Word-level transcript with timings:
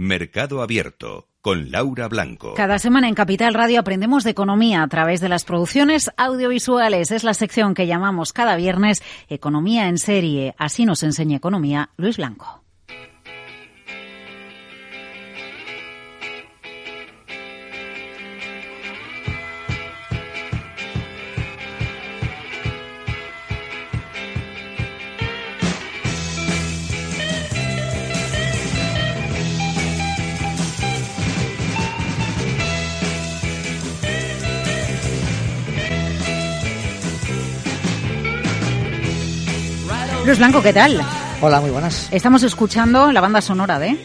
Mercado 0.00 0.62
Abierto 0.62 1.28
con 1.42 1.70
Laura 1.70 2.08
Blanco. 2.08 2.54
Cada 2.54 2.78
semana 2.78 3.06
en 3.06 3.14
Capital 3.14 3.52
Radio 3.52 3.80
aprendemos 3.80 4.24
de 4.24 4.30
economía 4.30 4.82
a 4.82 4.88
través 4.88 5.20
de 5.20 5.28
las 5.28 5.44
producciones 5.44 6.10
audiovisuales. 6.16 7.10
Es 7.10 7.22
la 7.22 7.34
sección 7.34 7.74
que 7.74 7.86
llamamos 7.86 8.32
cada 8.32 8.56
viernes 8.56 9.02
Economía 9.28 9.88
en 9.88 9.98
serie. 9.98 10.54
Así 10.56 10.86
nos 10.86 11.02
enseña 11.02 11.36
economía 11.36 11.90
Luis 11.98 12.16
Blanco. 12.16 12.59
Luis 40.30 40.38
Blanco, 40.38 40.62
¿qué 40.62 40.72
tal? 40.72 41.00
Hola, 41.40 41.60
muy 41.60 41.70
buenas. 41.70 42.06
Estamos 42.12 42.44
escuchando 42.44 43.10
la 43.10 43.20
banda 43.20 43.40
sonora 43.40 43.80
de... 43.80 43.98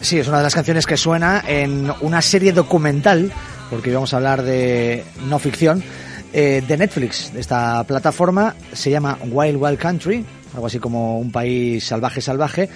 Sí, 0.00 0.18
es 0.18 0.26
una 0.26 0.38
de 0.38 0.44
las 0.44 0.54
canciones 0.54 0.86
que 0.86 0.96
suena 0.96 1.44
en 1.46 1.92
una 2.00 2.22
serie 2.22 2.54
documental, 2.54 3.30
porque 3.68 3.90
íbamos 3.90 4.14
a 4.14 4.16
hablar 4.16 4.42
de 4.42 5.04
no 5.28 5.38
ficción, 5.38 5.84
eh, 6.32 6.64
de 6.66 6.76
Netflix, 6.78 7.30
esta 7.36 7.84
plataforma. 7.84 8.54
Se 8.72 8.90
llama 8.90 9.18
Wild 9.22 9.62
Wild 9.62 9.78
Country, 9.78 10.24
algo 10.54 10.66
así 10.66 10.78
como 10.78 11.18
un 11.18 11.30
país 11.30 11.84
salvaje, 11.84 12.22
salvaje 12.22 12.70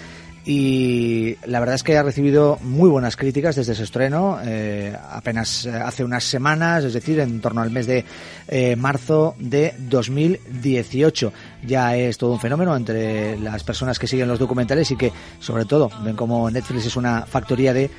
y 0.45 1.37
la 1.45 1.61
verdad 1.61 1.75
es 1.75 1.83
que 1.83 1.99
ha 1.99 2.03
recibido 2.03 2.59
muy 2.63 2.89
buenas 2.89 3.17
críticas 3.17 3.57
desde 3.57 3.75
su 3.75 3.83
estreno, 3.83 4.39
eh, 4.43 4.97
apenas 5.11 5.67
eh, 5.67 5.71
hace 5.71 6.03
unas 6.03 6.25
semanas, 6.25 6.83
es 6.85 6.95
decir, 6.95 7.21
en 7.21 7.41
torno 7.41 7.61
al 7.61 7.71
mes 7.71 7.87
de 7.87 8.07
eh, 8.49 8.75
marzo 8.75 9.35
de 9.39 9.75
2018. 9.79 11.33
Ya 11.67 11.95
es 11.95 12.17
todo 12.17 12.33
un 12.33 12.41
fenómeno 12.41 12.75
entre 12.75 13.39
las 13.39 13.63
personas 13.65 13.99
que 13.99 14.07
siguen 14.07 14.29
los 14.29 14.39
documentales 14.39 14.91
y 14.91 14.97
que, 14.97 15.13
sobre 15.41 15.67
todo, 15.67 15.91
ven 16.03 16.17
como 16.17 16.51
Netflix 16.51 16.87
es 16.87 16.97
una 16.97 17.27
factoría 17.27 17.75
de 17.75 17.91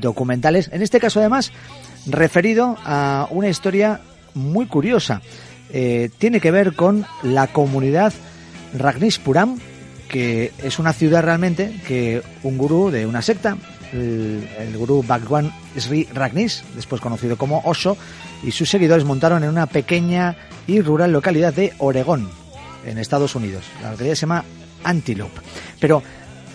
documentales. 0.00 0.70
En 0.72 0.80
este 0.80 0.98
caso, 0.98 1.20
además, 1.20 1.52
referido 2.06 2.78
a 2.84 3.28
una 3.30 3.48
historia 3.48 4.00
muy 4.34 4.64
curiosa. 4.64 5.20
tiene 5.70 6.40
que 6.40 6.50
ver 6.50 6.74
con 6.74 7.04
la 7.22 7.48
comunidad 7.48 8.14
Ragnispuram, 8.74 9.58
que 10.12 10.52
es 10.62 10.78
una 10.78 10.92
ciudad 10.92 11.22
realmente 11.22 11.80
que 11.88 12.22
un 12.42 12.58
gurú 12.58 12.90
de 12.90 13.06
una 13.06 13.22
secta, 13.22 13.56
el, 13.94 14.76
gurú 14.76 15.02
Bhagwan 15.02 15.50
Sri 15.76 16.06
Ragnis, 16.12 16.62
después 16.76 17.00
conocido 17.00 17.38
como 17.38 17.62
Osho, 17.64 17.96
y 18.42 18.52
sus 18.52 18.68
seguidores 18.68 19.06
montaron 19.06 19.42
en 19.42 19.48
una 19.48 19.66
pequeña 19.66 20.36
y 20.66 20.82
rural 20.82 21.12
localidad 21.12 21.54
de 21.54 21.72
Oregón, 21.78 22.28
en 22.84 22.98
Estados 22.98 23.34
Unidos. 23.34 23.64
La 23.82 23.92
localidad 23.92 24.14
se 24.14 24.20
llama 24.20 24.44
Antelope. 24.84 25.40
Pero 25.80 26.02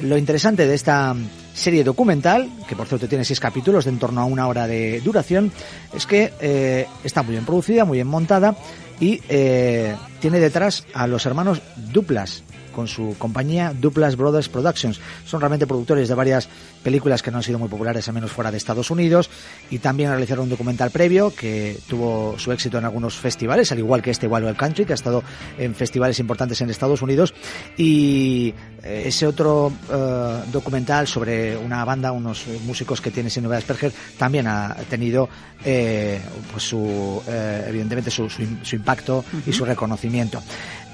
lo 0.03 0.17
interesante 0.19 0.67
de 0.67 0.75
esta 0.75 1.15
serie 1.55 1.83
documental, 1.83 2.47
que 2.69 2.75
por 2.75 2.87
cierto 2.87 3.07
tiene 3.07 3.25
seis 3.25 3.39
capítulos 3.39 3.85
de 3.85 3.89
en 3.89 3.97
torno 3.97 4.21
a 4.21 4.25
una 4.25 4.47
hora 4.47 4.67
de 4.67 5.01
duración, 5.01 5.51
es 5.95 6.05
que 6.05 6.31
eh, 6.39 6.85
está 7.03 7.23
muy 7.23 7.31
bien 7.31 7.45
producida, 7.45 7.85
muy 7.85 7.97
bien 7.97 8.07
montada 8.07 8.55
y 8.99 9.19
eh, 9.29 9.95
tiene 10.19 10.39
detrás 10.39 10.85
a 10.93 11.07
los 11.07 11.25
hermanos 11.25 11.59
Duplas, 11.75 12.43
con 12.77 12.87
su 12.87 13.15
compañía 13.17 13.73
Duplas 13.73 14.15
Brothers 14.15 14.49
Productions. 14.49 14.99
Son 15.25 15.41
realmente 15.41 15.65
productores 15.65 16.07
de 16.07 16.13
varias 16.13 16.47
películas 16.83 17.23
que 17.23 17.31
no 17.31 17.37
han 17.37 17.43
sido 17.43 17.57
muy 17.57 17.69
populares, 17.69 18.07
al 18.07 18.13
menos 18.13 18.31
fuera 18.31 18.51
de 18.51 18.57
Estados 18.57 18.91
Unidos, 18.91 19.31
y 19.71 19.79
también 19.79 20.11
realizaron 20.11 20.43
un 20.43 20.51
documental 20.51 20.91
previo 20.91 21.33
que 21.33 21.79
tuvo 21.89 22.37
su 22.37 22.51
éxito 22.51 22.77
en 22.77 22.85
algunos 22.85 23.15
festivales, 23.15 23.71
al 23.71 23.79
igual 23.79 24.03
que 24.03 24.11
este 24.11 24.27
Wild 24.27 24.45
Wild 24.45 24.57
Country, 24.57 24.85
que 24.85 24.93
ha 24.93 24.95
estado 24.95 25.23
en 25.57 25.73
festivales 25.73 26.19
importantes 26.19 26.61
en 26.61 26.69
Estados 26.69 27.01
Unidos, 27.01 27.33
y 27.77 28.53
eh, 28.83 29.05
ese 29.07 29.25
otro 29.25 29.73
eh, 29.91 30.41
documental 30.51 31.07
sobre 31.07 31.57
una 31.57 31.83
banda, 31.83 32.11
unos 32.11 32.45
músicos 32.63 33.01
que 33.01 33.09
tiene 33.09 33.31
Nueva 33.41 33.57
Asperger, 33.57 33.91
también 34.19 34.45
ha 34.45 34.75
tenido 34.87 35.27
eh, 35.65 36.21
pues 36.51 36.61
su, 36.61 37.23
evidentemente 37.27 38.11
su, 38.11 38.29
impacto 38.71 39.25
y 39.47 39.51
su 39.51 39.65
reconocimiento. 39.65 40.43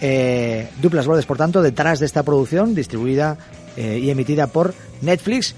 Eh, 0.06 0.68
Duplas 0.82 1.08
Brothers, 1.08 1.26
por 1.26 1.38
tanto, 1.38 1.62
detrás 1.62 2.02
de 2.02 2.06
esta 2.06 2.24
producción 2.24 2.76
distribuida 2.76 3.38
eh, 3.78 4.02
y 4.04 4.10
emitida 4.10 4.48
por 4.48 4.74
Netflix 5.00 5.56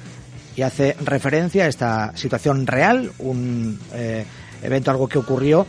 y 0.56 0.62
hace 0.62 0.96
referencia 1.04 1.66
a 1.66 1.68
esta 1.68 2.16
situación 2.16 2.68
real, 2.68 3.12
un 3.18 3.80
eh, 3.96 4.24
evento, 4.62 4.92
algo 4.92 5.08
que 5.08 5.18
ocurrió 5.18 5.66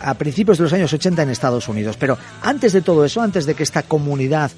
a 0.00 0.14
principios 0.14 0.58
de 0.58 0.64
los 0.64 0.72
años 0.72 0.92
80 0.92 1.22
en 1.22 1.30
Estados 1.30 1.68
Unidos. 1.68 1.96
Pero 1.96 2.18
antes 2.42 2.72
de 2.72 2.82
todo 2.82 3.04
eso, 3.04 3.22
antes 3.22 3.46
de 3.46 3.54
que 3.54 3.62
esta 3.62 3.84
comunidad 3.84 4.50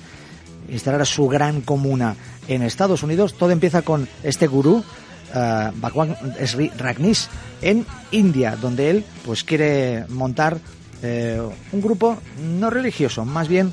instalara 0.71 1.05
su 1.05 1.29
gran 1.29 1.61
comuna 1.61 2.17
en 2.49 2.63
Estados 2.63 3.03
Unidos, 3.03 3.35
todo 3.35 3.51
empieza 3.51 3.83
con 3.83 4.09
este 4.23 4.47
gurú, 4.47 4.77
uh, 4.77 5.81
Bhagwan 5.81 6.17
Sri 6.47 6.71
Ragnis, 6.79 7.29
en 7.61 7.85
India, 8.11 8.57
donde 8.57 8.89
él 8.89 9.05
pues 9.27 9.45
quiere 9.45 10.07
montar 10.09 10.57
eh, 11.03 11.41
un 11.73 11.81
grupo 11.81 12.19
no 12.43 12.71
religioso, 12.71 13.25
más 13.25 13.49
bien 13.49 13.73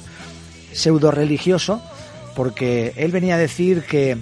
pseudo 0.74 1.12
religioso, 1.12 1.82
porque 2.36 2.94
él 2.96 3.12
venía 3.12 3.36
a 3.36 3.38
decir 3.38 3.84
que 3.84 4.18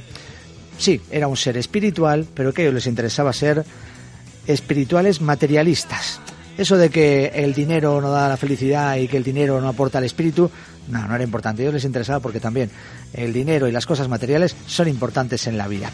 sí, 0.78 1.02
era 1.12 1.28
un 1.28 1.38
ser 1.38 1.58
espiritual, 1.58 2.26
pero 2.34 2.54
que 2.54 2.62
a 2.62 2.66
ellos 2.66 2.76
les 2.76 2.88
interesaba 2.88 3.34
ser 3.34 3.66
espirituales 4.48 5.22
materialistas. 5.22 6.20
Eso 6.58 6.78
de 6.78 6.90
que 6.90 7.28
el 7.36 7.54
dinero 7.54 8.02
no 8.02 8.12
da 8.12 8.28
la 8.28 8.36
felicidad 8.36 8.98
y 8.98 9.08
que 9.08 9.18
el 9.18 9.24
dinero 9.24 9.62
no 9.62 9.70
aporta 9.70 10.00
el 10.00 10.04
espíritu, 10.04 10.52
no, 10.90 11.08
no 11.08 11.16
era 11.16 11.24
importante. 11.24 11.62
A 11.62 11.64
ellos 11.64 11.76
les 11.76 11.86
interesaba 11.86 12.20
porque 12.20 12.40
también 12.40 12.70
el 13.14 13.32
dinero 13.32 13.68
y 13.68 13.72
las 13.72 13.86
cosas 13.86 14.10
materiales 14.10 14.56
son 14.66 14.88
importantes 14.88 15.48
en 15.48 15.58
la 15.58 15.68
vida. 15.68 15.90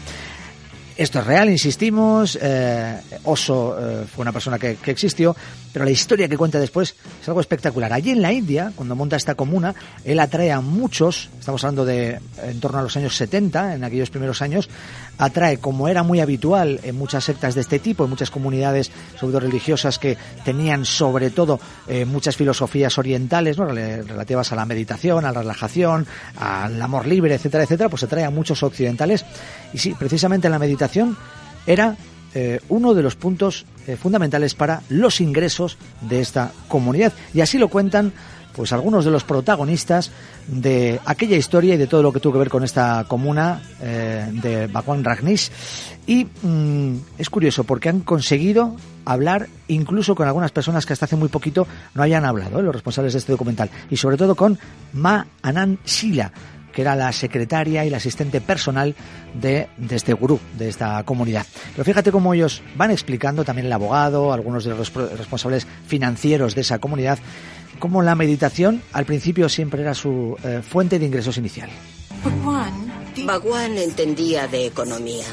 Esto 0.96 1.18
es 1.18 1.26
real, 1.26 1.50
insistimos. 1.50 2.38
Eh, 2.40 2.98
Oso 3.24 3.76
eh, 3.78 4.06
fue 4.06 4.22
una 4.22 4.32
persona 4.32 4.58
que, 4.58 4.78
existió, 4.86 5.36
pero 5.70 5.84
la 5.84 5.90
historia 5.90 6.26
que 6.26 6.38
cuenta 6.38 6.58
después 6.58 6.94
es 7.20 7.28
algo 7.28 7.42
espectacular. 7.42 7.92
Allí 7.92 8.12
en 8.12 8.22
la 8.22 8.32
India, 8.32 8.72
cuando 8.74 8.96
monta 8.96 9.14
esta 9.14 9.34
comuna, 9.34 9.74
él 10.04 10.18
atrae 10.20 10.52
a 10.52 10.62
muchos, 10.62 11.28
estamos 11.38 11.62
hablando 11.64 11.84
de 11.84 12.18
en 12.42 12.60
torno 12.60 12.78
a 12.78 12.82
los 12.82 12.96
años 12.96 13.14
70, 13.14 13.74
en 13.74 13.84
aquellos 13.84 14.08
primeros 14.08 14.40
años, 14.40 14.70
atrae, 15.18 15.58
como 15.58 15.86
era 15.88 16.02
muy 16.02 16.20
habitual 16.20 16.80
en 16.82 16.96
muchas 16.96 17.24
sectas 17.24 17.54
de 17.54 17.60
este 17.60 17.78
tipo, 17.78 18.04
en 18.04 18.10
muchas 18.10 18.30
comunidades 18.30 18.90
sobre 19.20 19.38
religiosas 19.38 19.98
que 19.98 20.16
tenían 20.46 20.86
sobre 20.86 21.28
todo 21.28 21.60
eh, 21.88 22.06
muchas 22.06 22.36
filosofías 22.36 22.96
orientales, 22.96 23.58
¿no? 23.58 23.66
relativas 23.66 24.50
a 24.52 24.56
la 24.56 24.64
meditación, 24.64 25.26
a 25.26 25.32
la 25.32 25.40
relajación, 25.40 26.06
al 26.38 26.80
amor 26.80 27.06
libre, 27.06 27.34
etcétera, 27.34 27.64
etcétera, 27.64 27.90
pues 27.90 28.02
atrae 28.02 28.24
a 28.24 28.30
muchos 28.30 28.62
occidentales. 28.62 29.26
Y 29.74 29.78
sí, 29.78 29.94
precisamente 29.98 30.46
en 30.46 30.52
la 30.52 30.58
meditación 30.58 30.85
era 31.66 31.96
eh, 32.34 32.60
uno 32.68 32.94
de 32.94 33.02
los 33.02 33.16
puntos 33.16 33.64
eh, 33.86 33.96
fundamentales 33.96 34.54
para 34.54 34.82
los 34.88 35.20
ingresos 35.20 35.78
de 36.00 36.20
esta 36.20 36.52
comunidad. 36.68 37.12
Y 37.32 37.40
así 37.40 37.58
lo 37.58 37.68
cuentan 37.68 38.12
pues 38.56 38.72
algunos 38.72 39.04
de 39.04 39.10
los 39.10 39.22
protagonistas 39.22 40.10
de 40.46 40.98
aquella 41.04 41.36
historia 41.36 41.74
y 41.74 41.76
de 41.76 41.86
todo 41.86 42.02
lo 42.02 42.12
que 42.12 42.20
tuvo 42.20 42.32
que 42.32 42.38
ver 42.38 42.48
con 42.48 42.64
esta 42.64 43.04
comuna 43.06 43.62
eh, 43.80 44.28
de 44.32 44.66
Bhagwan 44.66 45.04
Ragnis. 45.04 45.52
Y 46.06 46.24
mm, 46.24 46.96
es 47.18 47.28
curioso 47.28 47.64
porque 47.64 47.90
han 47.90 48.00
conseguido 48.00 48.76
hablar 49.04 49.48
incluso 49.68 50.14
con 50.14 50.26
algunas 50.26 50.52
personas 50.52 50.86
que 50.86 50.94
hasta 50.94 51.04
hace 51.04 51.16
muy 51.16 51.28
poquito 51.28 51.66
no 51.94 52.02
hayan 52.02 52.24
hablado, 52.24 52.62
los 52.62 52.74
responsables 52.74 53.12
de 53.12 53.18
este 53.20 53.32
documental, 53.32 53.70
y 53.90 53.96
sobre 53.96 54.16
todo 54.16 54.34
con 54.34 54.58
Ma 54.92 55.26
Anand 55.42 55.78
Shila, 55.84 56.32
que 56.76 56.82
era 56.82 56.94
la 56.94 57.10
secretaria 57.10 57.86
y 57.86 57.90
la 57.90 57.96
asistente 57.96 58.42
personal 58.42 58.94
de, 59.32 59.66
este 59.88 60.12
gurú, 60.12 60.38
de 60.58 60.68
esta 60.68 61.02
comunidad. 61.04 61.46
Pero 61.72 61.86
fíjate 61.86 62.12
cómo 62.12 62.34
ellos 62.34 62.60
van 62.76 62.90
explicando, 62.90 63.46
también 63.46 63.64
el 63.64 63.72
abogado, 63.72 64.30
algunos 64.30 64.62
de 64.64 64.72
los 64.72 64.92
responsables 64.92 65.66
financieros 65.86 66.54
de 66.54 66.60
esa 66.60 66.78
comunidad, 66.78 67.18
cómo 67.78 68.02
la 68.02 68.14
meditación 68.14 68.82
al 68.92 69.06
principio 69.06 69.48
siempre 69.48 69.80
era 69.80 69.94
su 69.94 70.36
eh, 70.44 70.60
fuente 70.60 70.98
de 70.98 71.06
ingresos 71.06 71.38
inicial. 71.38 71.70
Bhagwan 73.24 73.78
entendía 73.78 74.46
de 74.46 74.66
economía. 74.66 75.24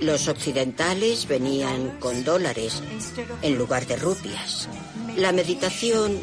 Los 0.00 0.28
occidentales 0.28 1.28
venían 1.28 1.98
con 2.00 2.24
dólares 2.24 2.82
en 3.42 3.58
lugar 3.58 3.86
de 3.86 3.96
rupias. 3.96 4.66
La 5.18 5.32
meditación 5.32 6.18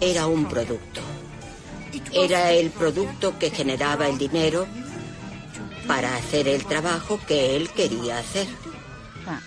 era 0.00 0.26
un 0.26 0.46
producto. 0.46 1.02
Era 2.12 2.52
el 2.52 2.70
producto 2.70 3.38
que 3.38 3.50
generaba 3.50 4.08
el 4.08 4.18
dinero 4.18 4.66
para 5.86 6.16
hacer 6.16 6.48
el 6.48 6.64
trabajo 6.64 7.20
que 7.26 7.56
él 7.56 7.70
quería 7.70 8.18
hacer. 8.18 8.46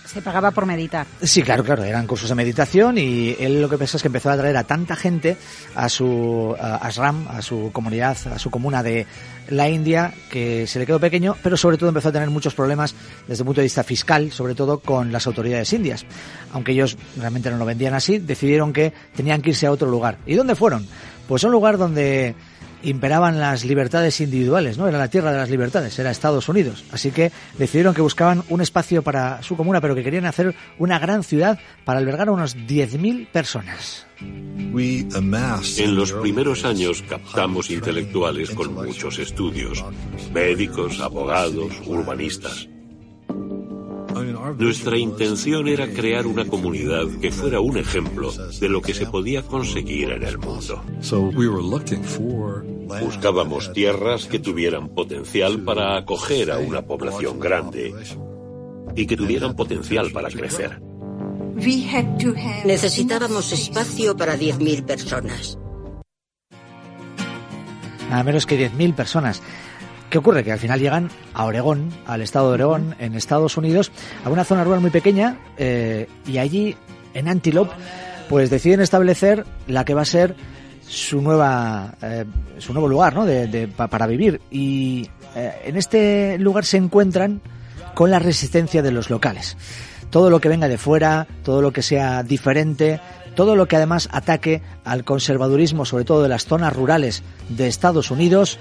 se 0.06 0.22
pagaba 0.22 0.52
por 0.52 0.66
meditar. 0.66 1.08
Sí, 1.22 1.42
claro, 1.42 1.64
claro, 1.64 1.84
eran 1.84 2.06
cursos 2.08 2.30
de 2.30 2.36
meditación 2.36 2.98
y 2.98 3.36
él 3.40 3.62
lo 3.62 3.70
que 3.70 3.78
pensó 3.78 3.98
es 3.98 4.04
que 4.04 4.08
empezó 4.08 4.30
a 4.30 4.38
traer 4.38 4.58
a 4.58 4.64
tanta 4.64 4.96
gente 4.96 5.38
a 5.76 5.88
su 5.88 6.56
ashram, 6.60 7.28
a 7.30 7.42
su 7.42 7.70
comunidad, 7.72 8.18
a 8.34 8.40
su 8.40 8.50
comuna 8.50 8.84
de 8.84 9.06
la 9.50 9.70
India, 9.70 10.14
que 10.30 10.68
se 10.68 10.80
le 10.80 10.86
quedó 10.86 11.00
pequeño, 11.00 11.36
pero 11.42 11.58
sobre 11.58 11.78
todo 11.78 11.90
empezó 11.90 12.10
a 12.10 12.12
tener 12.12 12.30
muchos 12.30 12.54
problemas 12.54 12.94
desde 13.28 13.42
el 13.42 13.46
punto 13.46 13.62
de 13.62 13.66
vista 13.66 13.84
fiscal, 13.84 14.32
sobre 14.32 14.54
todo 14.54 14.80
con 14.80 15.12
las 15.12 15.26
autoridades 15.28 15.72
indias. 15.74 16.06
Aunque 16.54 16.74
ellos 16.74 16.98
realmente 17.18 17.50
no 17.50 17.58
lo 17.58 17.66
vendían 17.66 17.94
así, 17.94 18.20
decidieron 18.20 18.74
que 18.74 18.94
tenían 19.16 19.42
que 19.42 19.52
irse 19.52 19.66
a 19.66 19.72
otro 19.72 19.90
lugar. 19.90 20.18
¿Y 20.26 20.36
dónde 20.36 20.56
fueron? 20.56 20.88
Pues 21.30 21.44
a 21.44 21.48
un 21.48 21.54
lugar 21.54 21.78
donde 21.78 22.34
imperaban 22.82 23.40
las 23.40 23.64
libertades 23.64 24.20
individuales, 24.20 24.80
¿no? 24.80 24.88
Era 24.88 24.98
la 24.98 25.10
tierra 25.10 25.32
de 25.32 25.38
las 25.38 25.52
libertades, 25.52 26.00
era 26.00 26.10
Estados 26.10 26.50
Unidos. 26.50 26.84
Así 26.92 27.12
que 27.12 27.32
decidieron 27.56 27.94
que 27.94 28.02
buscaban 28.02 28.42
un 28.50 28.62
espacio 28.62 29.04
para 29.04 29.44
su 29.44 29.56
comuna, 29.56 29.80
pero 29.80 29.94
que 29.94 30.04
querían 30.04 30.26
hacer 30.26 30.56
una 30.80 30.98
gran 30.98 31.24
ciudad 31.24 31.60
para 31.86 32.00
albergar 32.00 32.30
a 32.30 32.32
unos 32.32 32.58
10.000 32.58 33.28
personas. 33.28 34.08
En 35.78 35.96
los 35.96 36.14
primeros 36.14 36.66
años 36.66 37.04
captamos 37.08 37.70
intelectuales 37.70 38.50
con 38.50 38.74
muchos 38.74 39.20
estudios, 39.20 39.86
médicos, 40.34 41.00
abogados, 41.00 41.80
urbanistas. 41.86 42.68
Nuestra 44.58 44.98
intención 44.98 45.68
era 45.68 45.88
crear 45.88 46.28
una 46.28 46.46
comunidad 46.46 47.08
que 47.22 47.32
fuera 47.32 47.60
un 47.60 47.78
ejemplo 47.78 48.32
de 48.32 48.70
lo 48.70 48.82
que 48.82 48.94
se 48.94 49.06
podía 49.06 49.44
conseguir 49.44 50.12
en 50.12 50.24
el 50.24 50.38
mundo. 50.38 50.84
Buscábamos 53.02 53.72
tierras 53.74 54.26
que 54.26 54.40
tuvieran 54.40 54.90
potencial 54.90 55.60
para 55.62 55.98
acoger 55.98 56.52
a 56.52 56.58
una 56.58 56.82
población 56.82 57.40
grande 57.40 57.94
y 58.96 59.06
que 59.06 59.16
tuvieran 59.16 59.56
potencial 59.56 60.12
para 60.12 60.30
crecer. 60.30 60.82
Necesitábamos 62.66 63.52
espacio 63.52 64.16
para 64.16 64.38
10.000 64.38 64.86
personas. 64.86 65.58
Nada 68.10 68.24
menos 68.24 68.46
que 68.46 68.58
10.000 68.58 68.96
personas. 68.96 69.42
¿Qué 70.10 70.18
ocurre? 70.18 70.44
Que 70.44 70.52
al 70.52 70.60
final 70.60 70.80
llegan 70.80 71.10
a 71.34 71.46
Oregón, 71.46 71.90
al 72.08 72.22
estado 72.22 72.50
de 72.50 72.56
Oregón, 72.56 72.96
en 73.00 73.16
Estados 73.16 73.58
Unidos, 73.58 73.92
a 74.26 74.30
una 74.30 74.44
zona 74.44 74.64
rural 74.64 74.82
muy 74.82 74.90
pequeña, 74.90 75.38
eh, 75.58 76.08
y 76.26 76.40
allí, 76.40 76.76
en 77.14 77.28
Antelope, 77.28 77.74
pues 78.28 78.50
deciden 78.50 78.82
establecer 78.82 79.46
la 79.68 79.86
que 79.86 79.94
va 79.94 80.02
a 80.02 80.06
ser 80.06 80.36
su 80.90 81.22
nueva 81.22 81.96
eh, 82.02 82.26
su 82.58 82.74
nuevo 82.74 82.88
lugar 82.88 83.14
¿no? 83.14 83.26
de, 83.26 83.68
para 83.68 84.08
vivir 84.08 84.42
y 84.50 85.08
eh, 85.36 85.62
en 85.66 85.78
este 85.78 86.38
lugar 86.40 86.66
se 86.66 86.78
encuentran 86.78 87.42
con 87.94 88.10
la 88.10 88.18
resistencia 88.18 88.82
de 88.82 88.92
los 88.92 89.12
locales 89.12 89.56
todo 90.10 90.32
lo 90.32 90.40
que 90.40 90.50
venga 90.50 90.68
de 90.68 90.80
fuera 90.80 91.28
todo 91.44 91.62
lo 91.62 91.72
que 91.72 91.84
sea 91.84 92.24
diferente 92.24 93.00
todo 93.36 93.56
lo 93.56 93.68
que 93.68 93.76
además 93.76 94.10
ataque 94.12 94.64
al 94.84 95.04
conservadurismo 95.04 95.86
sobre 95.86 96.06
todo 96.06 96.24
de 96.24 96.30
las 96.30 96.46
zonas 96.46 96.76
rurales 96.76 97.22
de 97.50 97.68
Estados 97.68 98.10
Unidos 98.10 98.58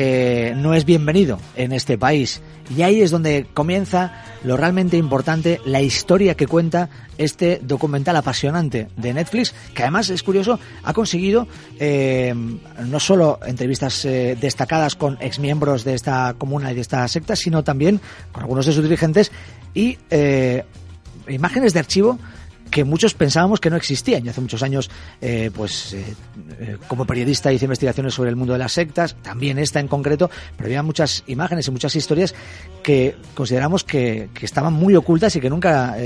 eh, 0.00 0.54
no 0.56 0.74
es 0.74 0.84
bienvenido 0.84 1.40
en 1.56 1.72
este 1.72 1.98
país. 1.98 2.40
Y 2.76 2.82
ahí 2.82 3.00
es 3.02 3.10
donde 3.10 3.48
comienza 3.52 4.22
lo 4.44 4.56
realmente 4.56 4.96
importante, 4.96 5.60
la 5.64 5.82
historia 5.82 6.36
que 6.36 6.46
cuenta 6.46 6.88
este 7.18 7.58
documental 7.64 8.14
apasionante 8.14 8.86
de 8.96 9.12
Netflix, 9.12 9.52
que 9.74 9.82
además 9.82 10.08
es 10.10 10.22
curioso, 10.22 10.60
ha 10.84 10.92
conseguido 10.92 11.48
eh, 11.80 12.32
no 12.32 13.00
solo 13.00 13.40
entrevistas 13.44 14.04
eh, 14.04 14.38
destacadas 14.40 14.94
con 14.94 15.18
exmiembros 15.20 15.82
de 15.82 15.94
esta 15.94 16.32
comuna 16.38 16.70
y 16.70 16.76
de 16.76 16.82
esta 16.82 17.08
secta, 17.08 17.34
sino 17.34 17.64
también 17.64 18.00
con 18.30 18.44
algunos 18.44 18.66
de 18.66 18.74
sus 18.74 18.84
dirigentes 18.84 19.32
y 19.74 19.98
imágenes 21.26 21.74
de 21.74 21.80
archivo 21.80 22.20
que 22.70 22.84
muchos 22.84 23.14
pensábamos 23.14 23.60
que 23.60 23.70
no 23.70 23.76
existían. 23.76 24.22
Yo 24.22 24.30
hace 24.30 24.40
muchos 24.40 24.62
años, 24.62 24.90
eh, 25.20 25.50
pues 25.54 25.94
eh, 25.94 26.04
eh, 26.58 26.76
como 26.86 27.06
periodista 27.06 27.52
hice 27.52 27.64
investigaciones 27.64 28.14
sobre 28.14 28.30
el 28.30 28.36
mundo 28.36 28.52
de 28.52 28.58
las 28.58 28.72
sectas, 28.72 29.16
también 29.22 29.58
esta 29.58 29.80
en 29.80 29.88
concreto, 29.88 30.30
pero 30.56 30.68
había 30.68 30.82
muchas 30.82 31.24
imágenes 31.26 31.68
y 31.68 31.70
muchas 31.70 31.96
historias 31.96 32.34
que 32.82 33.16
consideramos 33.34 33.84
que, 33.84 34.28
estaban 34.40 34.72
muy 34.72 34.96
ocultas 34.96 35.34
y 35.36 35.40
que 35.40 35.50
nunca 35.50 35.96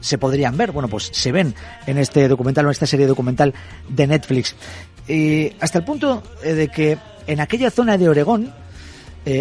se 0.00 0.18
podrían 0.18 0.56
ver. 0.56 0.72
Bueno, 0.72 0.88
pues 0.88 1.08
se 1.12 1.32
ven 1.32 1.54
en 1.86 1.98
este 1.98 2.28
documental 2.28 2.66
o 2.66 2.68
en 2.68 2.72
esta 2.72 2.86
serie 2.86 3.06
documental 3.06 3.54
de 3.88 4.06
Netflix. 4.06 4.54
Y 5.08 5.52
hasta 5.60 5.78
el 5.78 5.84
punto 5.84 6.22
de 6.42 6.68
que 6.68 6.98
en 7.26 7.40
aquella 7.40 7.70
zona 7.70 7.96
de 7.96 8.08
Oregón 8.08 8.52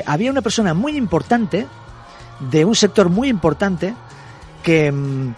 había 0.05 0.31
una 0.31 0.41
persona 0.41 0.73
muy 0.73 0.95
importante, 0.95 1.65
de 2.51 2.63
un 2.63 2.75
sector 2.75 3.09
muy 3.09 3.29
importante, 3.29 3.93
que 4.63 4.91
mm, 4.91 5.33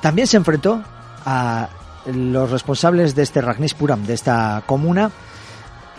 también 0.00 0.26
se 0.26 0.36
enfrentó 0.36 0.82
a 1.24 1.68
los 2.06 2.50
responsables 2.50 3.14
de 3.14 3.22
este 3.22 3.42
Puram, 3.78 4.04
de 4.04 4.14
esta 4.14 4.62
comuna. 4.66 5.10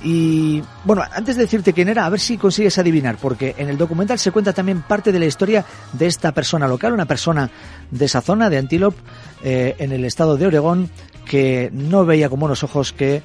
Y 0.03 0.63
bueno, 0.83 1.03
antes 1.13 1.35
de 1.35 1.43
decirte 1.43 1.73
quién 1.73 1.87
era, 1.87 2.07
a 2.07 2.09
ver 2.09 2.19
si 2.19 2.35
consigues 2.35 2.79
adivinar, 2.79 3.17
porque 3.21 3.53
en 3.57 3.69
el 3.69 3.77
documental 3.77 4.17
se 4.17 4.31
cuenta 4.31 4.51
también 4.51 4.81
parte 4.81 5.11
de 5.11 5.19
la 5.19 5.27
historia 5.27 5.63
de 5.93 6.07
esta 6.07 6.31
persona 6.31 6.67
local, 6.67 6.93
una 6.93 7.05
persona 7.05 7.51
de 7.91 8.05
esa 8.05 8.21
zona, 8.21 8.49
de 8.49 8.57
Antílope, 8.57 8.97
eh, 9.43 9.75
en 9.77 9.91
el 9.91 10.03
estado 10.05 10.37
de 10.37 10.47
Oregón, 10.47 10.89
que 11.23 11.69
no 11.71 12.03
veía 12.03 12.29
con 12.29 12.39
buenos 12.39 12.63
ojos 12.63 12.93
que 12.93 13.21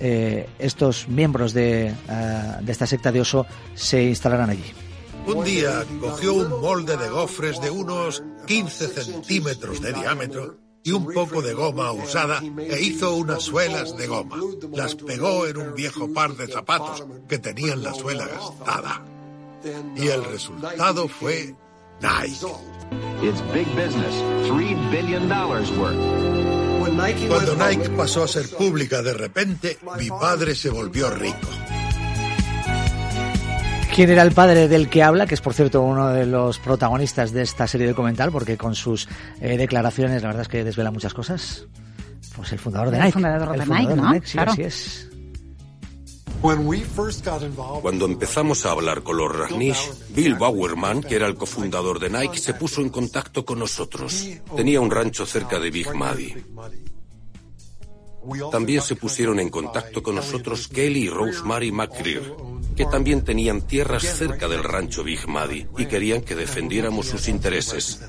eh, 0.00 0.48
estos 0.58 1.08
miembros 1.08 1.54
de, 1.54 1.88
eh, 1.88 1.94
de 2.60 2.72
esta 2.72 2.86
secta 2.86 3.10
de 3.10 3.22
oso 3.22 3.46
se 3.74 4.04
instalaran 4.04 4.50
allí. 4.50 4.87
Un 5.28 5.44
día 5.44 5.84
cogió 6.00 6.32
un 6.32 6.60
molde 6.62 6.96
de 6.96 7.10
gofres 7.10 7.60
de 7.60 7.70
unos 7.70 8.22
15 8.46 8.88
centímetros 8.88 9.82
de 9.82 9.92
diámetro 9.92 10.56
y 10.82 10.92
un 10.92 11.12
poco 11.12 11.42
de 11.42 11.52
goma 11.52 11.92
usada 11.92 12.42
e 12.58 12.80
hizo 12.80 13.14
unas 13.14 13.42
suelas 13.42 13.94
de 13.94 14.06
goma. 14.06 14.36
Las 14.72 14.94
pegó 14.94 15.46
en 15.46 15.58
un 15.58 15.74
viejo 15.74 16.10
par 16.14 16.34
de 16.34 16.46
zapatos 16.46 17.04
que 17.28 17.38
tenían 17.38 17.82
la 17.82 17.92
suela 17.92 18.26
gastada. 18.26 19.04
Y 19.96 20.08
el 20.08 20.24
resultado 20.24 21.08
fue 21.08 21.54
Nike. 22.00 22.46
Cuando 27.28 27.54
Nike 27.54 27.90
pasó 27.90 28.24
a 28.24 28.28
ser 28.28 28.48
pública 28.48 29.02
de 29.02 29.12
repente, 29.12 29.78
mi 29.98 30.08
padre 30.08 30.54
se 30.54 30.70
volvió 30.70 31.10
rico. 31.10 31.48
¿Quién 33.98 34.10
era 34.10 34.22
el 34.22 34.30
padre 34.30 34.68
del 34.68 34.88
que 34.88 35.02
habla? 35.02 35.26
Que 35.26 35.34
es, 35.34 35.40
por 35.40 35.54
cierto, 35.54 35.82
uno 35.82 36.10
de 36.10 36.24
los 36.24 36.60
protagonistas 36.60 37.32
de 37.32 37.42
esta 37.42 37.66
serie 37.66 37.88
documental, 37.88 38.30
porque 38.30 38.56
con 38.56 38.76
sus 38.76 39.08
eh, 39.40 39.56
declaraciones, 39.56 40.22
la 40.22 40.28
verdad 40.28 40.42
es 40.42 40.48
que 40.48 40.62
desvela 40.62 40.92
muchas 40.92 41.12
cosas. 41.12 41.66
Pues 42.36 42.52
el 42.52 42.60
fundador 42.60 42.92
de 42.92 42.98
Nike. 42.98 43.06
El 43.08 43.12
fundador 43.14 43.58
de 43.58 43.66
Nike, 43.66 43.96
¿no? 43.96 44.14
sí, 44.14 44.20
claro. 44.34 44.52
así 44.52 44.62
es. 44.62 45.08
Cuando 47.82 48.04
empezamos 48.04 48.64
a 48.66 48.70
hablar 48.70 49.02
con 49.02 49.16
los 49.16 49.36
Rajneesh, 49.36 49.90
Bill 50.10 50.36
Bowerman, 50.36 51.02
que 51.02 51.16
era 51.16 51.26
el 51.26 51.34
cofundador 51.34 51.98
de 51.98 52.08
Nike, 52.08 52.38
se 52.38 52.54
puso 52.54 52.80
en 52.82 52.90
contacto 52.90 53.44
con 53.44 53.58
nosotros. 53.58 54.28
Tenía 54.54 54.80
un 54.80 54.92
rancho 54.92 55.26
cerca 55.26 55.58
de 55.58 55.72
Big 55.72 55.92
Muddy. 55.92 56.36
También 58.50 58.80
se 58.80 58.96
pusieron 58.96 59.40
en 59.40 59.48
contacto 59.48 60.02
con 60.02 60.16
nosotros 60.16 60.68
Kelly 60.68 61.04
y 61.04 61.08
Rosemary 61.08 61.72
McCreer, 61.72 62.34
que 62.78 62.86
también 62.86 63.22
tenían 63.22 63.62
tierras 63.62 64.04
cerca 64.04 64.46
del 64.46 64.62
rancho 64.62 65.02
Big 65.02 65.26
Muddy 65.26 65.66
y 65.78 65.86
querían 65.86 66.20
que 66.20 66.36
defendiéramos 66.36 67.06
sus 67.06 67.26
intereses. 67.26 68.00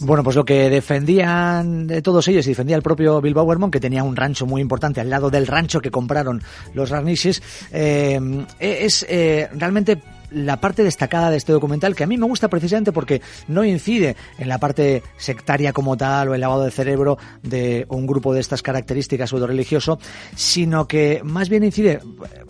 Bueno, 0.00 0.24
pues 0.24 0.34
lo 0.34 0.46
que 0.46 0.70
defendían 0.70 1.86
de 1.86 2.00
todos 2.00 2.26
ellos 2.28 2.46
y 2.46 2.50
defendía 2.50 2.76
el 2.76 2.82
propio 2.82 3.20
Bill 3.20 3.34
Bowerman, 3.34 3.70
que 3.70 3.80
tenía 3.80 4.02
un 4.04 4.16
rancho 4.16 4.46
muy 4.46 4.62
importante 4.62 5.02
al 5.02 5.10
lado 5.10 5.28
del 5.28 5.46
rancho 5.46 5.82
que 5.82 5.90
compraron 5.90 6.42
los 6.72 6.88
Rarnishes, 6.88 7.42
eh, 7.70 8.18
es 8.58 9.04
eh, 9.10 9.50
realmente 9.52 10.00
la 10.30 10.60
parte 10.60 10.84
destacada 10.84 11.30
de 11.30 11.36
este 11.36 11.52
documental, 11.52 11.94
que 11.94 12.04
a 12.04 12.06
mí 12.06 12.16
me 12.18 12.26
gusta 12.26 12.48
precisamente 12.48 12.92
porque 12.92 13.22
no 13.48 13.64
incide 13.64 14.16
en 14.38 14.48
la 14.48 14.58
parte 14.58 15.02
sectaria 15.16 15.72
como 15.72 15.96
tal 15.96 16.28
o 16.28 16.34
el 16.34 16.40
lavado 16.40 16.64
de 16.64 16.70
cerebro 16.70 17.18
de 17.42 17.86
un 17.88 18.06
grupo 18.06 18.32
de 18.34 18.40
estas 18.40 18.62
características 18.62 19.32
o 19.32 19.38
religioso, 19.46 19.98
sino 20.34 20.86
que 20.86 21.20
más 21.24 21.48
bien 21.48 21.64
incide, 21.64 22.00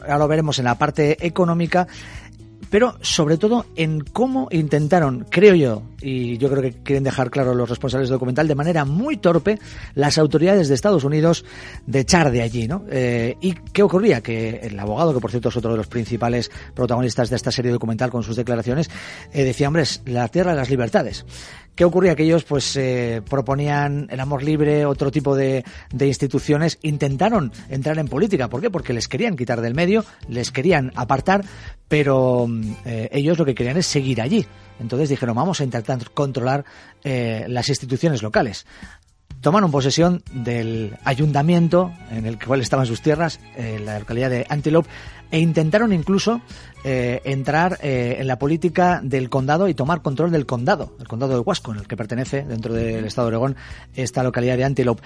ahora 0.01 0.19
lo 0.19 0.29
veremos, 0.29 0.59
en 0.59 0.65
la 0.65 0.77
parte 0.77 1.27
económica 1.27 1.87
pero 2.71 2.97
sobre 3.01 3.39
todo 3.39 3.67
en 3.77 4.01
cómo 4.01 4.49
intentaron, 4.51 5.27
creo 5.31 5.55
yo, 5.55 5.83
y 6.01 6.39
yo 6.39 6.51
creo 6.51 6.63
que 6.63 6.73
quieren 6.73 7.05
dejar 7.05 7.31
claro 7.31 7.55
los 7.55 7.69
responsables 7.69 8.09
del 8.09 8.17
documental, 8.17 8.47
de 8.47 8.55
manera 8.55 8.85
muy 8.85 9.17
torpe, 9.17 9.59
las 9.95 10.19
autoridades 10.19 10.69
de 10.69 10.75
Estados 10.75 11.05
Unidos 11.05 11.45
de 11.87 12.01
echar 12.01 12.31
de 12.31 12.43
allí, 12.43 12.69
¿no? 12.69 12.85
Eh, 12.91 13.37
¿Y 13.41 13.55
qué 13.55 13.83
ocurría? 13.83 14.21
Que 14.21 14.61
el 14.63 14.79
abogado, 14.79 15.15
que 15.15 15.21
por 15.21 15.31
cierto 15.31 15.49
es 15.49 15.57
otro 15.57 15.73
de 15.73 15.79
los 15.79 15.87
principales 15.87 16.51
protagonistas 16.75 17.31
de 17.31 17.37
esta 17.37 17.51
serie 17.51 17.73
documental 17.73 18.11
con 18.11 18.23
sus 18.23 18.37
declaraciones, 18.37 18.91
eh, 19.33 19.45
decía, 19.45 19.69
hombre, 19.69 19.83
es 19.83 20.03
la 20.05 20.29
tierra 20.29 20.53
de 20.53 20.59
las 20.59 20.71
libertades 20.71 21.25
¿Qué 21.79 21.85
ocurría? 21.85 22.17
Que 22.17 22.25
ellos 22.25 22.43
pues 22.43 22.75
eh, 22.75 23.23
proponían 23.31 24.09
el 24.11 24.19
amor 24.19 24.43
libre, 24.43 24.85
otro 24.85 25.13
tipo 25.13 25.37
de, 25.37 25.65
instituciones, 25.97 26.77
intentaron 26.83 27.53
entrar 27.69 27.97
en 28.01 28.09
política. 28.09 28.49
¿Por 28.49 28.61
qué? 28.61 28.69
Porque 28.69 28.93
les 28.93 29.07
querían 29.07 29.37
quitar 29.37 29.61
del 29.61 29.77
medio, 29.77 30.05
les 30.27 30.51
querían 30.51 30.91
apartar, 30.97 31.45
pero 31.87 32.49
eh, 32.85 33.09
ellos 33.13 33.39
lo 33.39 33.45
que 33.45 33.55
querían 33.55 33.77
es 33.77 33.87
seguir 33.87 34.21
allí. 34.21 34.45
Entonces 34.81 35.09
dijeron, 35.09 35.37
vamos 35.37 35.61
a 35.61 35.65
intentar 35.65 36.11
controlar 36.11 36.65
eh, 37.05 37.45
las 37.47 37.69
instituciones 37.69 38.25
locales 38.25 38.67
tomaron 39.41 39.71
posesión 39.71 40.23
del 40.33 40.97
ayuntamiento 41.05 41.93
en 42.11 42.27
el 42.27 42.43
cual 42.45 42.61
estaban 42.61 42.87
sus 42.87 43.01
tierras, 43.03 43.41
en 43.57 43.85
la 43.87 43.99
localidad 43.99 44.31
de 44.31 44.47
Antelope, 44.49 44.89
e 45.31 45.41
intentaron 45.41 45.93
incluso 45.93 46.41
eh, 46.85 47.21
entrar 47.25 47.79
eh, 47.83 48.17
en 48.19 48.27
la 48.27 48.39
política 48.39 49.01
del 49.03 49.29
condado 49.29 49.69
y 49.69 49.75
tomar 49.75 50.01
control 50.03 50.31
del 50.31 50.47
condado, 50.47 50.97
el 51.01 51.07
condado 51.07 51.35
de 51.35 51.41
Huasco, 51.41 51.73
en 51.73 51.79
el 51.79 51.87
que 51.87 51.97
pertenece 51.97 52.45
dentro 52.45 52.73
del 52.73 53.05
estado 53.05 53.29
de 53.29 53.37
Oregón 53.37 53.57
esta 53.95 54.23
localidad 54.23 54.57
de 54.57 54.65
Antelope. 54.65 55.03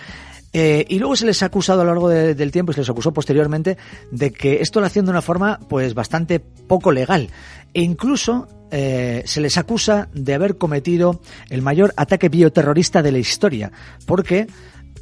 Eh, 0.54 0.84
y 0.88 0.98
luego 0.98 1.16
se 1.16 1.24
les 1.24 1.42
ha 1.42 1.46
acusado 1.46 1.80
a 1.80 1.84
lo 1.84 1.90
largo 1.92 2.08
de- 2.10 2.34
del 2.34 2.52
tiempo 2.52 2.72
y 2.72 2.74
se 2.74 2.82
les 2.82 2.90
acusó 2.90 3.12
posteriormente 3.12 3.78
de 4.10 4.30
que 4.32 4.60
esto 4.60 4.80
lo 4.80 4.86
hacían 4.86 5.06
de 5.06 5.10
una 5.10 5.22
forma 5.22 5.58
pues 5.68 5.94
bastante 5.94 6.40
poco 6.40 6.92
legal. 6.92 7.30
E 7.74 7.82
incluso 7.82 8.48
eh, 8.70 9.22
se 9.26 9.40
les 9.40 9.56
acusa 9.58 10.08
de 10.12 10.34
haber 10.34 10.56
cometido 10.58 11.20
el 11.50 11.62
mayor 11.62 11.92
ataque 11.96 12.28
bioterrorista 12.28 13.02
de 13.02 13.12
la 13.12 13.18
historia, 13.18 13.72
porque 14.06 14.46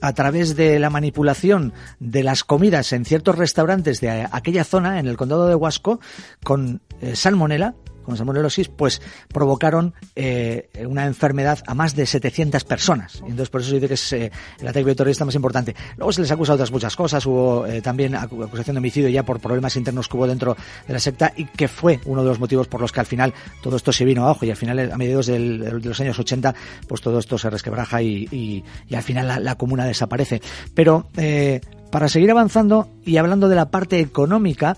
a 0.00 0.12
través 0.12 0.57
de 0.57 0.79
la 0.79 0.91
manipulación 0.91 1.73
de 1.99 2.23
las 2.23 2.43
comidas 2.45 2.93
en 2.93 3.05
ciertos 3.05 3.37
restaurantes 3.37 4.00
de 4.00 4.27
aquella 4.31 4.65
zona, 4.65 4.99
en 4.99 5.07
el 5.07 5.17
condado 5.17 5.47
de 5.47 5.55
Huasco, 5.55 6.00
con 6.43 6.81
eh, 7.00 7.15
salmonela, 7.17 7.75
con 8.11 8.17
salmonelosis, 8.19 8.69
pues 8.69 9.00
provocaron 9.29 9.95
eh, 10.17 10.69
una 10.87 11.07
enfermedad 11.07 11.61
a 11.67 11.75
más 11.75 11.95
de 11.97 12.07
700 12.07 12.64
personas. 12.64 13.17
Y 13.26 13.31
entonces 13.31 13.49
por 13.50 13.61
eso 13.61 13.71
se 13.71 13.76
dice 13.76 13.88
que 13.88 13.95
es 13.95 14.12
eh, 14.12 14.31
el 14.61 14.69
ataque 14.69 14.85
bioterrorista 14.85 15.25
más 15.25 15.35
importante. 15.35 15.75
Luego 15.97 16.12
se 16.12 16.21
les 16.21 16.31
acusa 16.31 16.52
de 16.52 16.55
otras 16.57 16.71
muchas 16.73 16.97
cosas. 16.97 17.25
Hubo 17.26 17.67
eh, 17.67 17.81
también 17.81 18.12
acu- 18.14 18.45
acusación 18.45 18.75
de 18.75 18.79
homicidio 18.79 19.09
ya 19.09 19.23
por 19.25 19.40
problemas 19.40 19.76
internos 19.76 20.09
que 20.09 20.17
hubo 20.17 20.26
dentro 20.26 20.57
de 20.87 20.93
la 20.93 20.99
secta 21.00 21.33
y 21.37 21.47
que 21.47 21.69
fue 21.69 22.00
uno 22.05 22.23
de 22.23 22.29
los 22.29 22.38
motivos 22.40 22.69
por 22.69 22.81
los 22.81 22.93
que 22.93 23.00
al 23.00 23.07
final 23.07 23.33
todo 23.62 23.76
esto 23.76 23.93
se 23.93 24.05
vino 24.05 24.25
abajo 24.25 24.45
y 24.45 24.50
al 24.50 24.57
final 24.57 24.93
a 24.93 24.97
mediados 24.97 25.26
del- 25.26 25.61
de 25.61 25.88
los 25.88 26.00
años 26.00 26.19
80 26.19 26.55
pues 26.88 27.00
todo 27.00 27.19
esto 27.19 27.38
se 27.38 27.49
resquebraja 27.50 28.02
y, 28.02 28.29
y- 28.31 28.64
y 28.88 28.95
al 28.95 29.02
final 29.02 29.29
la, 29.29 29.38
la 29.40 29.55
comuna 29.57 29.85
desaparece. 29.85 30.40
Pero 30.75 31.09
eh, 31.17 31.61
para 31.91 32.09
seguir 32.09 32.31
avanzando 32.31 32.89
y 33.05 33.17
hablando 33.17 33.49
de 33.49 33.57
la 33.57 33.71
parte 33.71 34.01
económica, 34.01 34.77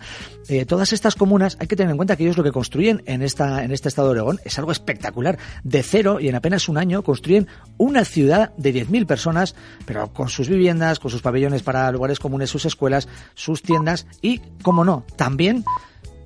eh, 0.49 0.64
todas 0.64 0.92
estas 0.92 1.14
comunas 1.14 1.57
hay 1.61 1.66
que 1.66 1.76
tener 1.76 1.90
en 1.90 1.97
cuenta 1.97 2.16
que 2.16 2.25
ellos 2.25 2.37
lo 2.37 2.45
que 2.45 2.52
construyen 2.52 3.02
en 3.07 3.23
esta 3.23 3.64
en 3.64 3.71
este 3.71 3.88
estado 3.88 4.09
de 4.09 4.12
Oregón 4.12 4.40
es 4.45 4.59
algo 4.59 4.73
espectacular. 4.73 5.38
De 5.64 5.83
cero 5.83 6.19
y 6.21 6.28
en 6.28 6.35
apenas 6.35 6.69
un 6.69 6.78
año 6.78 7.02
construyen 7.02 7.47
una 7.78 8.04
ciudad 8.04 8.52
de 8.57 8.75
10.000 8.75 9.07
personas, 9.07 9.54
pero 9.87 10.12
con 10.12 10.28
sus 10.28 10.49
viviendas, 10.49 10.99
con 10.99 11.11
sus 11.11 11.23
pabellones 11.23 11.62
para 11.62 11.90
lugares 11.92 12.19
comunes, 12.19 12.50
sus 12.50 12.64
escuelas, 12.64 13.09
sus 13.35 13.62
tiendas 13.62 14.07
y, 14.21 14.40
como 14.62 14.85
no, 14.85 15.04
también 15.16 15.64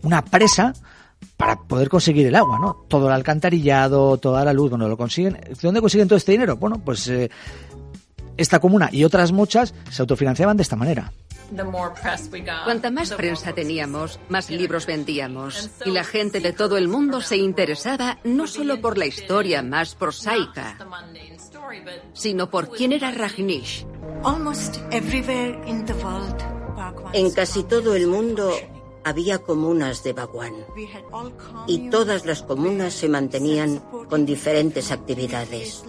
una 0.02 0.24
presa 0.24 0.72
para 1.36 1.56
poder 1.56 1.88
conseguir 1.88 2.26
el 2.26 2.34
agua, 2.34 2.58
¿no? 2.58 2.84
Todo 2.88 3.08
el 3.08 3.12
alcantarillado, 3.12 4.16
toda 4.16 4.44
la 4.44 4.52
luz, 4.52 4.70
bueno, 4.70 4.88
lo 4.88 4.96
consiguen. 4.96 5.34
¿De 5.34 5.56
dónde 5.60 5.80
consiguen 5.80 6.08
todo 6.08 6.16
este 6.16 6.32
dinero? 6.32 6.56
Bueno, 6.56 6.80
pues 6.82 7.08
eh, 7.08 7.30
esta 8.36 8.60
comuna 8.60 8.88
y 8.92 9.04
otras 9.04 9.32
muchas 9.32 9.74
se 9.90 10.02
autofinanciaban 10.02 10.56
de 10.56 10.62
esta 10.62 10.76
manera. 10.76 11.12
Cuanta 12.64 12.90
más 12.90 13.12
prensa 13.12 13.52
teníamos, 13.52 14.18
más 14.28 14.50
libros 14.50 14.86
vendíamos. 14.86 15.70
Y 15.84 15.90
la 15.90 16.04
gente 16.04 16.40
de 16.40 16.52
todo 16.52 16.76
el 16.76 16.88
mundo 16.88 17.20
se 17.20 17.36
interesaba 17.36 18.18
no 18.24 18.46
solo 18.46 18.80
por 18.80 18.98
la 18.98 19.06
historia 19.06 19.62
más 19.62 19.94
prosaica, 19.94 20.76
sino 22.12 22.50
por 22.50 22.70
quién 22.70 22.92
era 22.92 23.12
Rajneesh. 23.12 23.86
En 27.12 27.30
casi 27.30 27.62
todo 27.62 27.94
el 27.94 28.06
mundo 28.06 28.52
había 29.04 29.38
comunas 29.38 30.02
de 30.02 30.12
Bhagwan. 30.12 30.54
Y 31.68 31.90
todas 31.90 32.26
las 32.26 32.42
comunas 32.42 32.92
se 32.92 33.08
mantenían 33.08 33.78
con 34.08 34.26
diferentes 34.26 34.90
actividades, 34.90 35.84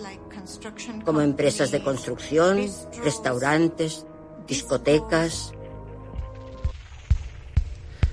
como 1.05 1.21
empresas 1.21 1.71
de 1.71 1.83
construcción, 1.83 2.59
restaurantes, 3.03 4.05
discotecas. 4.47 5.53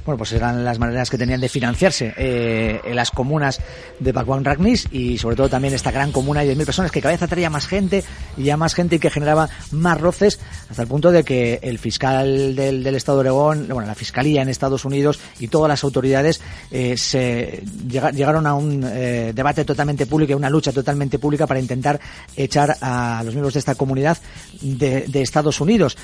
Bueno, 0.05 0.19
pues 0.19 0.33
eran 0.33 0.65
las 0.67 0.79
maneras 0.79 1.09
que 1.09 1.17
tenían 1.17 1.41
de 1.41 1.49
financiarse 1.49 2.13
eh, 2.19 2.79
en 2.85 2.95
las 2.95 3.11
comunas 3.11 3.59
de 3.99 4.13
Bhagwan 4.13 4.45
Ragnis 4.45 4.87
y 4.93 5.17
sobre 5.17 5.35
todo 5.35 5.49
también 5.49 5.73
esta 5.73 5.91
gran 5.91 6.13
comuna 6.13 6.43
de 6.43 6.55
10.000 6.55 6.67
personas 6.67 6.91
que 6.91 7.01
cada 7.01 7.15
vez 7.15 7.23
atraía 7.23 7.49
más 7.49 7.67
gente 7.67 8.05
y 8.37 8.43
ya 8.45 8.59
más 8.59 8.75
gente 8.75 8.97
y 8.97 8.99
que 8.99 9.09
generaba 9.09 9.49
más 9.71 9.99
roces 9.99 10.41
hasta 10.69 10.83
el 10.83 10.89
punto 10.89 11.11
de 11.11 11.25
que 11.25 11.59
el 11.63 11.79
fiscal 11.79 12.55
del, 12.55 12.87
Estado 12.95 13.17
de 13.23 13.31
Oregón, 13.31 13.67
bueno, 13.69 13.87
la 13.87 13.95
Fiscalía 13.95 14.43
en 14.43 14.51
Estados 14.51 14.85
Unidos 14.85 15.19
y 15.41 15.49
todas 15.49 15.71
las 15.71 15.83
autoridades 15.85 16.43
eh, 16.71 16.99
se 16.99 17.63
llega- 17.89 18.11
llegaron 18.11 18.47
a 18.47 18.53
un 18.55 18.85
eh, 18.87 19.33
debate 19.35 19.65
totalmente 19.65 20.05
público 20.05 20.33
y 20.33 20.35
a 20.35 20.37
una 20.37 20.51
lucha 20.51 20.71
totalmente 20.73 21.19
pública 21.19 21.47
para 21.47 21.61
intentar 21.61 21.99
echar 22.37 22.77
a 22.83 23.23
los 23.25 23.33
miembros 23.33 23.55
de 23.55 23.61
esta 23.61 23.75
comunidad 23.75 24.19
de, 24.61 25.07
de 25.09 25.23
Estados 25.23 25.63
Unidos. 25.63 25.97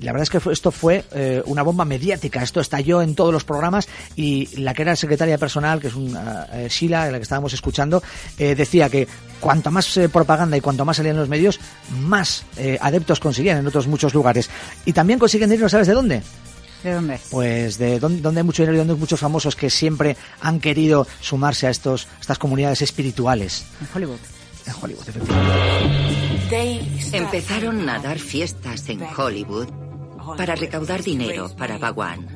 La 0.00 0.12
verdad 0.12 0.22
es 0.22 0.30
que 0.30 0.50
esto 0.50 0.70
fue 0.70 1.04
una 1.44 1.62
bomba 1.62 1.84
mediática, 1.84 2.42
esto 2.42 2.60
estalló 2.60 3.02
en 3.02 3.14
todos 3.14 3.33
los 3.34 3.44
programas 3.44 3.88
y 4.16 4.56
la 4.60 4.72
que 4.72 4.82
era 4.82 4.96
secretaria 4.96 5.38
personal, 5.38 5.80
que 5.80 5.88
es 5.88 5.94
una, 5.94 6.46
eh, 6.52 6.68
Sheila, 6.70 7.10
la 7.10 7.18
que 7.18 7.22
estábamos 7.22 7.52
escuchando, 7.52 8.02
eh, 8.38 8.54
decía 8.54 8.88
que 8.88 9.06
cuanto 9.40 9.70
más 9.70 9.96
eh, 9.96 10.08
propaganda 10.08 10.56
y 10.56 10.60
cuanto 10.60 10.84
más 10.84 10.96
salían 10.96 11.16
en 11.16 11.20
los 11.20 11.28
medios, 11.28 11.60
más 12.00 12.44
eh, 12.56 12.78
adeptos 12.80 13.20
conseguían 13.20 13.58
en 13.58 13.66
otros 13.66 13.86
muchos 13.86 14.14
lugares. 14.14 14.48
Y 14.86 14.92
también 14.92 15.18
consiguen 15.18 15.50
dinero, 15.50 15.68
¿sabes 15.68 15.86
de 15.86 15.92
dónde? 15.92 16.22
¿De 16.82 16.92
dónde? 16.92 17.18
Pues 17.30 17.78
de 17.78 17.98
dónde, 17.98 18.22
dónde 18.22 18.40
hay 18.40 18.44
mucho 18.44 18.62
dinero 18.62 18.76
y 18.76 18.78
dónde 18.78 18.94
hay 18.94 18.98
muchos 18.98 19.20
famosos 19.20 19.56
que 19.56 19.68
siempre 19.70 20.16
han 20.40 20.60
querido 20.60 21.06
sumarse 21.20 21.66
a 21.66 21.70
estos, 21.70 22.08
estas 22.20 22.38
comunidades 22.38 22.80
espirituales. 22.82 23.66
En 23.80 23.88
Hollywood. 23.94 24.18
En 24.66 24.72
Hollywood, 24.80 25.08
efectivamente. 25.08 26.94
Empezaron 27.12 27.88
a 27.88 27.98
dar 27.98 28.18
fiestas 28.18 28.88
en 28.88 29.02
Hollywood 29.02 29.68
para 30.36 30.54
recaudar 30.54 31.02
dinero 31.02 31.54
para 31.56 31.78
Bhagwan. 31.78 32.33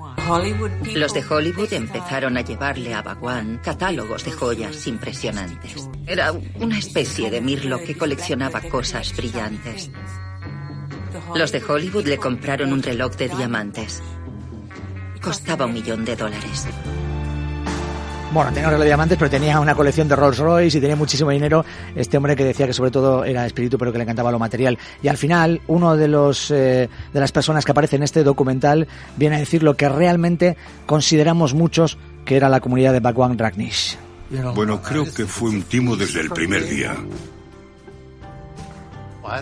Los 0.95 1.15
de 1.15 1.25
Hollywood 1.29 1.73
empezaron 1.73 2.37
a 2.37 2.43
llevarle 2.43 2.93
a 2.93 3.03
Bhagwan 3.03 3.61
catálogos 3.63 4.25
de 4.25 4.33
joyas 4.33 4.87
impresionantes. 4.87 5.89
Era 6.07 6.33
una 6.33 6.79
especie 6.79 7.31
de 7.31 7.41
mirlo 7.41 7.79
que 7.83 7.97
coleccionaba 7.97 8.61
cosas 8.63 9.17
brillantes. 9.17 9.91
Los 11.35 11.53
de 11.53 11.63
Hollywood 11.63 12.07
le 12.07 12.19
compraron 12.19 12.73
un 12.73 12.83
reloj 12.83 13.17
de 13.17 13.29
diamantes. 13.29 14.03
Costaba 15.21 15.67
un 15.67 15.75
millón 15.75 16.05
de 16.05 16.17
dólares. 16.17 16.67
Bueno, 18.31 18.53
tenía 18.53 18.69
un 18.69 18.73
reloj 18.73 18.83
de 18.83 18.89
diamantes, 18.89 19.17
pero 19.19 19.31
tenía 19.31 19.59
una 19.59 19.75
colección 19.75 20.07
de 20.07 20.15
Rolls 20.15 20.37
Royce 20.37 20.77
y 20.77 20.81
tenía 20.83 20.97
muchísimo 20.97 21.31
dinero. 21.31 21.65
Este 21.97 22.19
hombre 22.19 22.37
que 22.37 22.45
decía 22.45 22.67
que 22.67 22.75
sobre 22.75 22.91
todo 22.91 23.25
era 23.25 23.47
espíritu, 23.47 23.79
pero 23.79 23.91
que 23.91 23.97
le 23.97 24.05
encantaba 24.05 24.31
lo 24.31 24.39
material. 24.39 24.79
Y 25.03 25.09
al 25.09 25.17
final, 25.17 25.63
uno 25.67 25.97
de 25.97 26.09
los 26.09 26.51
eh, 26.51 26.91
de 27.13 27.21
las 27.21 27.33
personas 27.33 27.65
que 27.65 27.73
aparece 27.73 27.97
en 27.97 28.03
este 28.03 28.25
documental 28.25 28.87
viene 29.17 29.37
a 29.37 29.39
decir 29.39 29.63
lo 29.63 29.77
que 29.77 29.89
realmente 29.89 30.59
consideramos 30.85 31.55
muchos 31.55 31.97
que 32.27 32.37
era 32.37 32.51
la 32.51 32.61
comunidad 32.61 32.93
de 32.93 33.01
Bhagwan 33.01 33.39
Ragnish. 33.39 33.97
Bueno, 34.55 34.83
creo 34.83 35.07
que 35.11 35.25
fue 35.25 35.49
un 35.49 35.63
timo 35.63 35.97
desde 35.97 36.21
el 36.21 36.29
primer 36.29 36.69
día. 36.69 36.95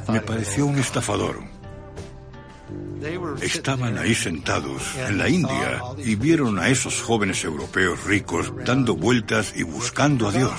Me 0.09 0.21
pareció 0.21 0.64
un 0.64 0.78
estafador. 0.78 1.55
Estaban 3.40 3.99
ahí 3.99 4.14
sentados, 4.14 4.82
en 4.96 5.18
la 5.18 5.28
India, 5.28 5.82
y 5.99 6.16
vieron 6.16 6.58
a 6.58 6.68
esos 6.68 7.02
jóvenes 7.02 7.44
europeos 7.44 8.04
ricos 8.04 8.52
dando 8.64 8.96
vueltas 8.96 9.52
y 9.54 9.62
buscando 9.62 10.28
a 10.28 10.32
Dios. 10.32 10.52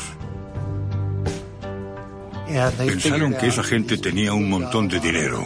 Pensaron 2.77 3.33
que 3.33 3.47
esa 3.47 3.63
gente 3.63 3.97
tenía 3.97 4.33
un 4.33 4.49
montón 4.49 4.87
de 4.87 4.99
dinero. 4.99 5.45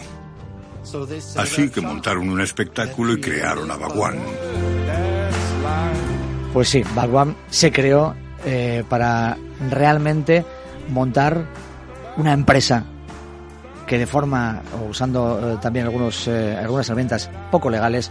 Así 1.37 1.69
que 1.69 1.81
montaron 1.81 2.29
un 2.29 2.41
espectáculo 2.41 3.13
y 3.13 3.21
crearon 3.21 3.71
a 3.71 3.77
Bhagwan. 3.77 4.19
Pues 6.53 6.69
sí, 6.69 6.83
Bhagwan 6.93 7.35
se 7.49 7.71
creó 7.71 8.13
eh, 8.45 8.83
para 8.89 9.37
realmente 9.69 10.45
montar 10.89 11.45
una 12.17 12.33
empresa 12.33 12.85
que 13.91 13.97
de 13.97 14.07
forma, 14.07 14.61
o 14.81 14.85
usando 14.91 15.55
eh, 15.55 15.57
también 15.61 15.85
algunos, 15.85 16.25
eh, 16.25 16.55
algunas 16.57 16.87
herramientas 16.87 17.29
poco 17.51 17.69
legales, 17.69 18.09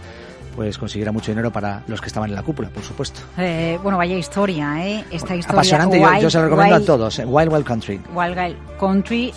pues 0.55 0.77
consiguiera 0.77 1.11
mucho 1.11 1.31
dinero 1.31 1.49
para 1.51 1.81
los 1.87 1.99
que 1.99 2.05
estaban 2.05 2.29
en 2.29 2.35
la 2.35 2.43
cúpula, 2.43 2.69
por 2.69 2.83
supuesto. 2.83 3.19
Eh, 3.39 3.79
bueno, 3.81 3.97
vaya 3.97 4.15
historia, 4.15 4.75
¿eh? 4.87 5.03
Esta 5.09 5.35
historia. 5.35 5.53
Apasionante, 5.59 5.99
yo, 5.99 6.19
yo 6.19 6.29
se 6.29 6.37
lo 6.37 6.43
recomiendo 6.43 6.75
Wild- 6.75 6.83
a 6.83 6.85
todos. 6.85 7.17
Wild 7.25 7.51
Wild 7.51 7.65
Country. 7.65 7.99
Wild 8.13 8.37
Wild 8.37 8.57
Country 8.79 9.33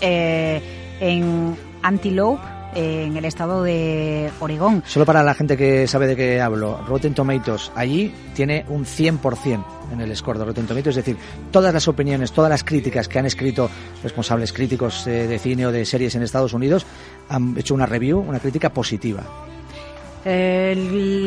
en 1.01 1.57
Antelope, 1.83 2.43
en 2.75 3.16
el 3.16 3.25
estado 3.25 3.62
de 3.62 4.31
Oregón. 4.40 4.83
Solo 4.87 5.07
para 5.07 5.23
la 5.23 5.35
gente 5.35 5.57
que 5.57 5.87
sabe 5.87 6.07
de 6.07 6.16
qué 6.16 6.40
hablo, 6.40 6.81
Rotten 6.87 7.14
Tomatoes 7.14 7.73
allí 7.75 8.14
tiene 8.35 8.64
un 8.69 8.85
100% 8.85 9.64
en 9.93 10.00
el 10.00 10.16
score 10.16 10.38
de 10.38 10.45
Rotten 10.45 10.66
Tomatoes, 10.66 10.97
es 10.97 11.04
decir, 11.04 11.16
todas 11.50 11.73
las 11.73 11.87
opiniones, 11.88 12.33
todas 12.33 12.50
las 12.50 12.64
críticas 12.64 13.09
que 13.09 13.19
han 13.19 13.26
escrito 13.26 13.71
responsables 14.02 14.52
críticos 14.52 15.07
eh, 15.07 15.26
de 15.26 15.38
cine 15.38 15.66
o 15.66 15.73
de 15.73 15.85
series 15.85 16.14
en 16.14 16.23
Estados 16.23 16.52
Unidos 16.52 16.87
han 17.28 17.57
hecho 17.57 17.75
una 17.75 17.87
review, 17.87 18.19
una 18.21 18.40
crítica 18.40 18.71
positiva. 18.71 19.23
Eh, 20.25 20.75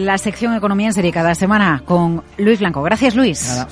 la 0.03 0.17
sección 0.17 0.55
Economía 0.55 0.87
en 0.87 0.93
Serie 0.93 1.11
cada 1.11 1.35
semana 1.35 1.83
con 1.85 2.23
Luis 2.37 2.59
Blanco. 2.59 2.81
Gracias, 2.81 3.15
Luis. 3.15 3.45
Nada. 3.47 3.67